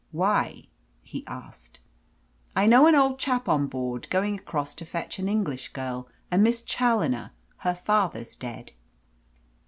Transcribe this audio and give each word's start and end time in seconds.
"Why?" 0.11 0.63
he 1.03 1.23
asked. 1.27 1.77
"I 2.55 2.65
know 2.65 2.87
an 2.87 2.95
old 2.95 3.19
chap 3.19 3.47
on 3.47 3.67
board 3.67 4.09
going 4.09 4.33
across 4.33 4.73
to 4.81 4.83
fetch 4.83 5.19
an 5.19 5.29
English 5.29 5.73
girl, 5.73 6.09
a 6.31 6.39
Miss 6.39 6.63
Challoner. 6.63 7.33
Her 7.57 7.75
father's 7.75 8.35
dead." 8.35 8.71